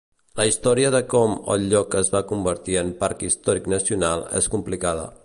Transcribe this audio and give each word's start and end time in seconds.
La 0.39 0.45
història 0.51 0.89
de 0.95 1.01
com 1.11 1.35
el 1.55 1.67
lloc 1.73 1.97
es 2.01 2.09
va 2.15 2.23
convertir 2.33 2.79
en 2.83 2.89
parc 3.05 3.23
històric 3.29 3.71
nacional 3.75 4.29
és 4.41 4.53
complicada. 4.57 5.11